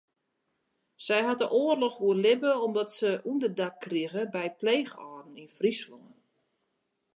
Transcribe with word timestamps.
Sy 1.05 1.19
hat 1.27 1.39
de 1.41 1.47
oarloch 1.61 1.99
oerlibbe 2.05 2.51
omdat 2.65 2.89
se 2.97 3.09
ûnderdak 3.29 3.75
krige 3.83 4.23
by 4.33 4.45
pleechâlden 4.59 5.39
yn 5.43 5.53
Fryslân. 5.57 6.05